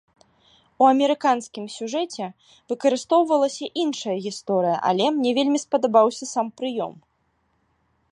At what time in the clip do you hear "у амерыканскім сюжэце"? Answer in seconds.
0.83-2.25